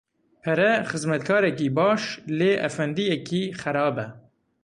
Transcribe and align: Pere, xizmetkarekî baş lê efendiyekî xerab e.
Pere, 0.43 0.69
xizmetkarekî 0.91 1.67
baş 1.77 2.01
lê 2.37 2.51
efendiyekî 2.67 3.41
xerab 3.61 3.97
e. 4.05 4.07